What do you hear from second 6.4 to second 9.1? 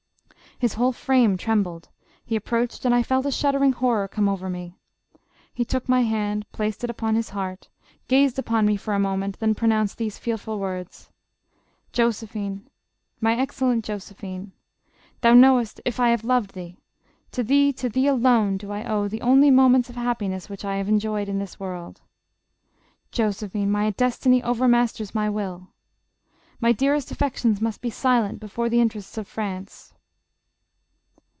placed it upon his heart, gazed upon me for a